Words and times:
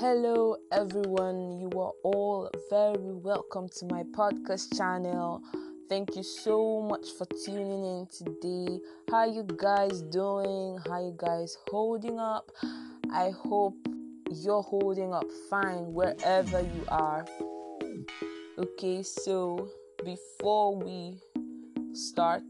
Hello, 0.00 0.56
everyone. 0.70 1.58
You 1.58 1.70
are 1.80 1.92
all 2.04 2.48
very 2.70 3.12
welcome 3.14 3.68
to 3.78 3.86
my 3.86 4.04
podcast 4.04 4.78
channel. 4.78 5.42
Thank 5.88 6.14
you 6.14 6.22
so 6.22 6.80
much 6.82 7.08
for 7.18 7.26
tuning 7.44 7.82
in 7.82 8.06
today. 8.06 8.78
How 9.10 9.24
you 9.24 9.42
guys 9.42 10.02
doing? 10.02 10.78
How 10.86 11.00
you 11.04 11.14
guys 11.16 11.58
holding 11.68 12.20
up? 12.20 12.48
I 13.12 13.30
hope 13.30 13.74
you're 14.30 14.62
holding 14.62 15.12
up 15.12 15.26
fine 15.50 15.92
wherever 15.92 16.60
you 16.60 16.84
are. 16.86 17.26
Okay, 18.56 19.02
so 19.02 19.68
before 20.04 20.76
we 20.76 21.18
start, 21.92 22.44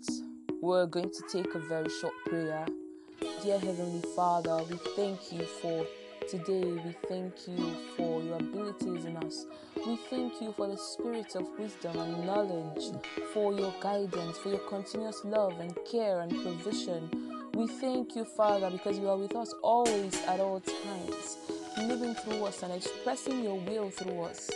we're 0.60 0.84
going 0.84 1.10
to 1.10 1.22
take 1.32 1.54
a 1.54 1.60
very 1.60 1.88
short 1.88 2.12
prayer. 2.26 2.66
Dear 3.42 3.58
Heavenly 3.58 4.02
Father, 4.14 4.58
we 4.70 4.76
thank 4.94 5.32
you 5.32 5.44
for 5.62 5.86
today. 6.28 6.60
We 6.84 6.94
thank 7.08 7.48
you 7.48 7.74
for 7.96 8.22
your 8.22 8.36
abilities 8.36 9.06
in 9.06 9.16
us. 9.16 9.46
We 9.76 9.96
thank 10.10 10.42
you 10.42 10.52
for 10.52 10.66
the 10.68 10.76
spirit 10.76 11.34
of 11.34 11.48
wisdom 11.58 11.98
and 11.98 12.26
knowledge, 12.26 12.84
for 13.32 13.54
your 13.54 13.74
guidance, 13.80 14.36
for 14.36 14.50
your 14.50 14.68
continuous 14.68 15.24
love 15.24 15.58
and 15.58 15.74
care 15.90 16.20
and 16.20 16.30
provision. 16.30 17.10
We 17.54 17.66
thank 17.66 18.14
you, 18.14 18.26
Father, 18.26 18.70
because 18.70 18.98
you 18.98 19.08
are 19.08 19.16
with 19.16 19.34
us 19.36 19.54
always 19.62 20.14
at 20.26 20.38
all 20.38 20.60
times, 20.60 21.38
living 21.78 22.14
through 22.14 22.44
us 22.44 22.62
and 22.62 22.74
expressing 22.74 23.42
your 23.42 23.58
will 23.60 23.90
through 23.90 24.22
us. 24.24 24.50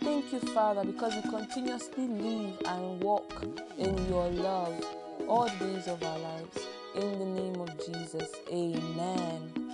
Thank 0.00 0.32
you, 0.32 0.38
Father, 0.38 0.84
because 0.84 1.16
we 1.16 1.22
continuously 1.28 2.06
live 2.06 2.60
and 2.66 3.00
walk 3.02 3.44
in 3.78 4.08
your 4.08 4.30
love 4.30 4.80
all 5.26 5.48
the 5.58 5.66
days 5.66 5.88
of 5.88 6.00
our 6.04 6.18
lives. 6.20 6.58
In 6.94 7.18
the 7.18 7.24
name 7.24 7.56
of 7.56 7.70
Jesus, 7.84 8.30
amen. 8.52 9.65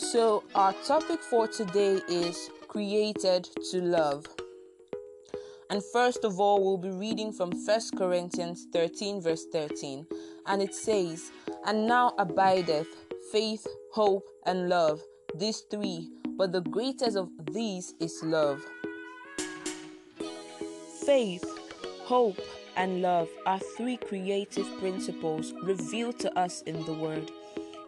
So, 0.00 0.42
our 0.54 0.72
topic 0.86 1.20
for 1.20 1.46
today 1.46 2.00
is 2.08 2.50
created 2.68 3.46
to 3.70 3.80
love. 3.82 4.26
And 5.68 5.82
first 5.92 6.24
of 6.24 6.40
all, 6.40 6.64
we'll 6.64 6.78
be 6.78 6.90
reading 6.90 7.32
from 7.32 7.50
1 7.52 7.80
Corinthians 7.96 8.66
13, 8.72 9.20
verse 9.20 9.44
13. 9.52 10.06
And 10.46 10.62
it 10.62 10.74
says, 10.74 11.30
And 11.66 11.86
now 11.86 12.14
abideth 12.18 12.88
faith, 13.30 13.66
hope, 13.92 14.24
and 14.46 14.70
love, 14.70 15.02
these 15.34 15.60
three, 15.70 16.08
but 16.30 16.50
the 16.50 16.62
greatest 16.62 17.16
of 17.16 17.28
these 17.52 17.94
is 18.00 18.18
love. 18.24 18.64
Faith, 21.04 21.44
hope, 22.04 22.40
and 22.74 23.02
love 23.02 23.28
are 23.44 23.60
three 23.76 23.98
creative 23.98 24.66
principles 24.78 25.52
revealed 25.62 26.18
to 26.20 26.36
us 26.38 26.62
in 26.62 26.84
the 26.86 26.94
Word. 26.94 27.30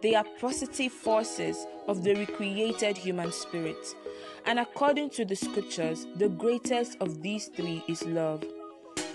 They 0.03 0.15
are 0.15 0.25
positive 0.41 0.91
forces 0.91 1.65
of 1.87 2.03
the 2.03 2.13
recreated 2.15 2.97
human 2.97 3.31
spirit. 3.31 3.95
And 4.45 4.59
according 4.59 5.11
to 5.11 5.23
the 5.23 5.37
scriptures, 5.37 6.05
the 6.17 6.27
greatest 6.27 6.97
of 6.99 7.21
these 7.21 7.47
three 7.47 7.81
is 7.87 8.03
love. 8.03 8.43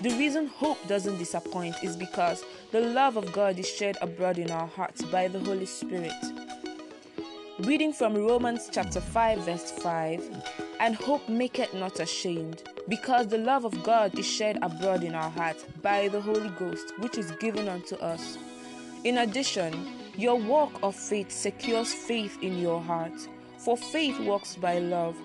The 0.01 0.09
reason 0.17 0.47
hope 0.47 0.79
doesn't 0.89 1.19
disappoint 1.19 1.77
is 1.83 1.95
because 1.95 2.43
the 2.73 2.81
love 2.81 3.19
of 3.19 3.31
God 3.33 3.59
is 3.59 3.69
shed 3.69 3.99
abroad 4.01 4.39
in 4.39 4.51
our 4.51 4.67
hearts 4.67 5.03
by 5.03 5.29
the 5.29 5.41
Holy 5.41 5.67
Spirit. 5.67 6.15
Reading 7.59 7.93
from 7.93 8.15
Romans 8.15 8.71
chapter 8.73 9.03
5, 9.03 9.41
verse 9.41 9.71
5 9.71 10.43
And 10.81 10.95
hope 10.95 11.29
maketh 11.29 11.75
not 11.75 12.01
ashamed, 12.01 12.63
because 12.89 13.27
the 13.27 13.37
love 13.37 13.67
of 13.67 13.83
God 13.83 14.19
is 14.19 14.27
shed 14.27 14.59
abroad 14.63 15.05
in 15.05 15.15
our 15.15 15.29
hearts 15.29 15.67
by 15.83 16.09
the 16.09 16.23
Holy 16.23 16.49
Ghost, 16.59 16.95
which 17.01 17.19
is 17.19 17.31
given 17.33 17.69
unto 17.69 17.97
us. 17.97 18.39
In 19.05 19.19
addition, 19.19 19.75
your 20.19 20.35
walk 20.35 20.81
of 20.83 20.97
faith 20.97 21.31
secures 21.31 21.95
faith 21.95 22.39
in 22.43 22.59
your 22.59 22.81
heart, 22.81 23.13
for 23.57 23.77
faith 23.77 24.19
works 24.19 24.57
by 24.57 24.81
love. 24.81 25.17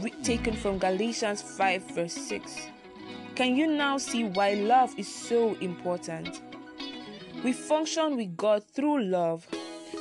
Re- 0.00 0.10
taken 0.22 0.54
from 0.54 0.78
Galatians 0.78 1.42
5, 1.42 1.82
verse 1.90 2.14
6. 2.14 2.68
Can 3.34 3.54
you 3.54 3.66
now 3.66 3.98
see 3.98 4.24
why 4.24 4.54
love 4.54 4.98
is 4.98 5.14
so 5.14 5.54
important? 5.56 6.40
We 7.44 7.52
function 7.52 8.16
with 8.16 8.34
God 8.38 8.64
through 8.64 9.02
love. 9.02 9.46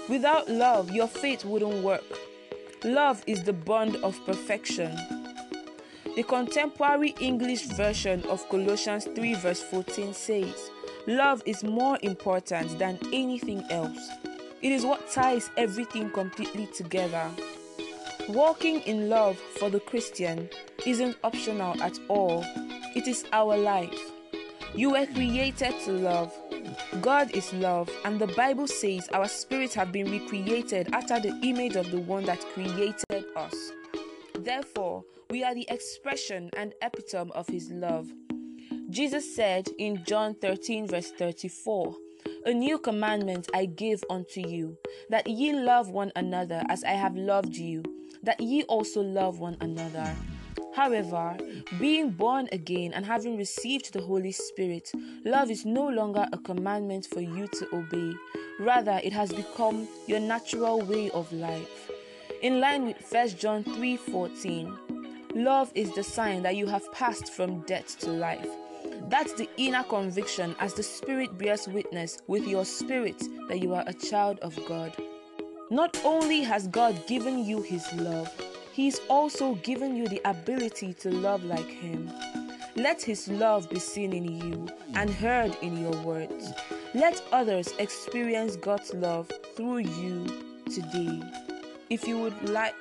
Without 0.08 0.50
love, 0.50 0.92
your 0.92 1.10
faith 1.10 1.44
wouldn't 1.44 1.84
work. 1.84 2.06
Love 2.86 3.22
is 3.28 3.44
the 3.44 3.52
bond 3.52 3.98
of 3.98 4.18
perfection. 4.26 4.96
The 6.16 6.24
contemporary 6.24 7.16
English 7.20 7.64
version 7.66 8.24
of 8.28 8.48
Colossians 8.48 9.10
3, 9.14 9.34
verse 9.34 9.62
14 9.62 10.14
says, 10.14 10.70
Love 11.08 11.44
is 11.46 11.64
more 11.64 12.00
important 12.02 12.80
than 12.80 12.98
anything 13.14 13.64
else. 13.70 14.10
It 14.64 14.72
is 14.72 14.84
what 14.84 15.12
ties 15.12 15.52
everything 15.56 16.10
completely 16.10 16.66
together. 16.68 17.30
Walking 18.30 18.80
in 18.82 19.08
love 19.08 19.38
for 19.60 19.70
the 19.70 19.80
Christian 19.80 20.50
isn't 20.84 21.16
optional 21.24 21.80
at 21.80 22.00
all, 22.08 22.44
it 22.96 23.08
is 23.08 23.24
our 23.34 23.56
life. 23.56 23.94
You 24.74 24.94
were 24.94 25.06
created 25.06 25.76
to 25.86 25.92
love. 25.92 26.34
God 27.02 27.30
is 27.36 27.54
love, 27.54 27.88
and 28.04 28.20
the 28.20 28.28
Bible 28.28 28.66
says 28.66 29.08
our 29.10 29.28
spirits 29.28 29.76
have 29.76 29.92
been 29.92 30.10
recreated 30.10 30.90
after 30.92 31.20
the 31.20 31.40
image 31.44 31.76
of 31.76 31.92
the 31.92 32.00
one 32.00 32.26
that 32.26 32.42
created 32.56 33.26
us. 33.36 33.56
Therefore, 34.40 35.04
we 35.30 35.44
are 35.44 35.54
the 35.54 35.70
expression 35.70 36.50
and 36.58 36.74
epitome 36.82 37.32
of 37.36 37.48
His 37.48 37.70
love. 37.70 38.08
Jesus 38.96 39.36
said 39.36 39.68
in 39.78 40.06
John 40.06 40.36
13, 40.36 40.88
verse 40.88 41.12
34, 41.12 41.94
A 42.46 42.54
new 42.54 42.78
commandment 42.78 43.50
I 43.54 43.66
give 43.66 44.02
unto 44.10 44.40
you, 44.40 44.78
that 45.10 45.28
ye 45.28 45.52
love 45.52 45.90
one 45.90 46.14
another 46.16 46.64
as 46.70 46.86
I 46.86 46.92
have 46.92 47.18
loved 47.18 47.58
you, 47.58 47.84
that 48.24 48.40
ye 48.40 48.64
also 48.64 49.02
love 49.02 49.40
one 49.40 49.58
another. 49.60 50.16
However, 50.74 51.36
being 51.78 52.12
born 52.12 52.48
again 52.54 52.94
and 52.94 53.06
having 53.06 53.36
received 53.36 53.92
the 53.92 54.02
Holy 54.02 54.32
Spirit, 54.32 54.94
love 55.26 55.52
is 55.52 55.66
no 55.66 55.90
longer 55.90 56.26
a 56.32 56.38
commandment 56.38 57.06
for 57.06 57.20
you 57.20 57.50
to 57.50 57.76
obey. 57.76 58.14
Rather, 58.62 59.02
it 59.04 59.12
has 59.12 59.34
become 59.34 59.90
your 60.08 60.22
natural 60.22 60.80
way 60.80 61.10
of 61.12 61.30
life. 61.34 61.92
In 62.42 62.62
line 62.62 62.86
with 62.86 63.02
1 63.12 63.38
John 63.38 63.66
3:14, 63.66 64.74
love 65.36 65.70
is 65.76 65.92
the 65.92 66.04
sign 66.04 66.44
that 66.44 66.56
you 66.56 66.68
have 66.68 66.90
passed 66.94 67.34
from 67.34 67.60
death 67.66 68.00
to 68.00 68.10
life. 68.10 68.48
That's 69.08 69.34
the 69.34 69.48
inner 69.58 69.84
conviction 69.84 70.56
as 70.60 70.74
the 70.74 70.82
Spirit 70.82 71.38
bears 71.38 71.68
witness 71.68 72.18
with 72.26 72.48
your 72.48 72.66
spirit 72.66 73.22
that 73.48 73.62
you 73.62 73.76
are 73.76 73.84
a 73.86 73.94
child 73.94 74.40
of 74.40 74.60
God. 74.68 74.96
Not 75.70 76.00
only 76.04 76.42
has 76.42 76.68
God 76.68 77.06
given 77.06 77.46
you 77.46 77.62
His 77.62 77.92
love, 77.94 78.32
He's 78.72 79.00
also 79.08 79.56
given 79.56 79.96
you 79.96 80.08
the 80.08 80.22
ability 80.26 80.94
to 80.96 81.12
love 81.12 81.44
like 81.44 81.70
Him. 81.70 82.12
Let 82.76 83.02
His 83.02 83.28
love 83.28 83.70
be 83.70 83.80
seen 83.80 84.12
in 84.12 84.26
you 84.26 84.68
and 84.96 85.10
heard 85.10 85.56
in 85.62 85.78
your 85.78 85.96
words. 86.02 86.52
Let 86.96 87.22
others 87.32 87.74
experience 87.78 88.56
God's 88.56 88.94
love 88.94 89.32
through 89.56 89.80
you 89.80 90.26
today. 90.74 91.22
If 91.90 92.08
you 92.08 92.18
would 92.20 92.50
like 92.50 92.76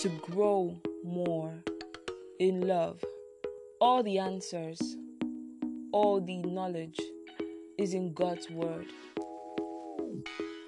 to 0.00 0.08
grow 0.30 0.74
more 1.04 1.52
in 2.38 2.66
love, 2.66 3.04
all 3.80 4.02
the 4.02 4.18
answers, 4.18 4.96
all 5.92 6.20
the 6.20 6.38
knowledge 6.38 7.00
is 7.78 7.94
in 7.94 8.12
God's 8.12 8.50
Word. 8.50 8.86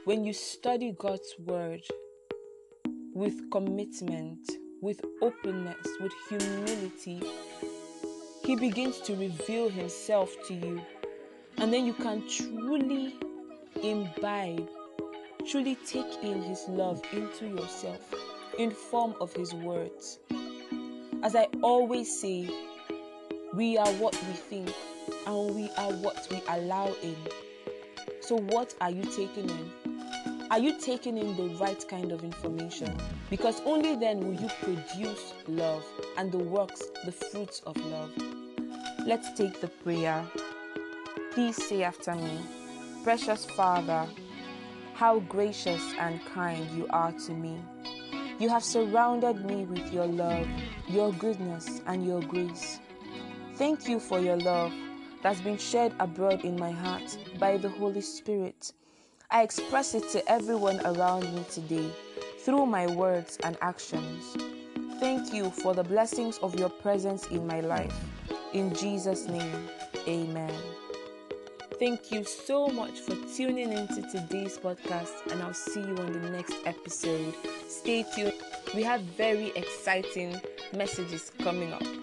When 0.04 0.24
you 0.24 0.32
study 0.32 0.94
God's 0.98 1.34
Word 1.38 1.82
with 3.12 3.50
commitment, 3.50 4.38
with 4.80 5.00
openness, 5.20 5.86
with 6.00 6.12
humility, 6.28 7.22
He 8.44 8.56
begins 8.56 9.00
to 9.00 9.14
reveal 9.14 9.68
Himself 9.68 10.34
to 10.48 10.54
you. 10.54 10.80
And 11.58 11.72
then 11.72 11.84
you 11.84 11.92
can 11.92 12.26
truly 12.28 13.16
imbibe, 13.82 14.68
truly 15.46 15.76
take 15.86 16.22
in 16.22 16.42
His 16.42 16.64
love 16.68 17.02
into 17.12 17.46
yourself 17.46 18.14
in 18.58 18.70
form 18.70 19.14
of 19.20 19.32
His 19.34 19.52
words. 19.52 20.18
As 21.22 21.36
I 21.36 21.48
always 21.62 22.20
say, 22.20 22.48
we 23.52 23.76
are 23.76 23.92
what 23.94 24.14
we 24.26 24.32
think 24.32 24.74
and 25.26 25.54
we 25.54 25.70
are 25.76 25.92
what 25.92 26.26
we 26.30 26.42
allow 26.48 26.92
in. 27.02 27.16
So, 28.20 28.36
what 28.36 28.74
are 28.80 28.90
you 28.90 29.02
taking 29.02 29.48
in? 29.48 29.70
Are 30.50 30.58
you 30.58 30.80
taking 30.80 31.16
in 31.16 31.36
the 31.36 31.54
right 31.56 31.86
kind 31.88 32.10
of 32.10 32.24
information? 32.24 32.96
Because 33.30 33.60
only 33.64 33.94
then 33.94 34.20
will 34.20 34.40
you 34.40 34.48
produce 34.62 35.32
love 35.46 35.84
and 36.18 36.32
the 36.32 36.38
works, 36.38 36.82
the 37.04 37.12
fruits 37.12 37.62
of 37.66 37.76
love. 37.76 38.10
Let's 39.06 39.32
take 39.34 39.60
the 39.60 39.68
prayer. 39.68 40.26
Please 41.32 41.56
say 41.68 41.84
after 41.84 42.14
me 42.14 42.38
Precious 43.04 43.44
Father, 43.46 44.06
how 44.94 45.20
gracious 45.20 45.82
and 45.98 46.22
kind 46.26 46.68
you 46.72 46.86
are 46.90 47.12
to 47.12 47.32
me. 47.32 47.58
You 48.38 48.48
have 48.48 48.64
surrounded 48.64 49.44
me 49.44 49.64
with 49.64 49.92
your 49.92 50.06
love, 50.06 50.46
your 50.88 51.12
goodness, 51.12 51.80
and 51.86 52.04
your 52.04 52.20
grace. 52.22 52.80
Thank 53.54 53.88
you 53.88 54.00
for 54.00 54.20
your 54.20 54.36
love 54.36 54.72
that's 55.22 55.40
been 55.40 55.58
shed 55.58 55.94
abroad 56.00 56.44
in 56.44 56.58
my 56.58 56.70
heart 56.70 57.18
by 57.38 57.56
the 57.56 57.68
Holy 57.68 58.00
Spirit. 58.00 58.72
I 59.30 59.42
express 59.42 59.94
it 59.94 60.08
to 60.10 60.28
everyone 60.30 60.80
around 60.84 61.32
me 61.34 61.44
today 61.50 61.90
through 62.40 62.66
my 62.66 62.86
words 62.86 63.38
and 63.44 63.56
actions. 63.60 64.36
thank 64.98 65.32
you 65.32 65.50
for 65.50 65.72
the 65.74 65.82
blessings 65.82 66.38
of 66.38 66.58
your 66.58 66.68
presence 66.68 67.26
in 67.28 67.46
my 67.46 67.60
life. 67.60 67.94
In 68.52 68.74
Jesus' 68.74 69.26
name, 69.26 69.68
amen. 70.06 70.52
Thank 71.78 72.12
you 72.12 72.24
so 72.24 72.68
much 72.68 72.98
for 73.00 73.16
tuning 73.34 73.72
into 73.72 74.02
today's 74.12 74.58
podcast, 74.58 75.30
and 75.30 75.42
I'll 75.42 75.54
see 75.54 75.80
you 75.80 75.96
on 75.96 76.12
the 76.12 76.30
next 76.30 76.54
episode. 76.66 77.34
Stay 77.68 78.04
tuned. 78.14 78.34
We 78.74 78.82
have 78.82 79.00
very 79.00 79.48
exciting 79.56 80.38
messages 80.74 81.32
coming 81.38 81.72
up. 81.72 81.99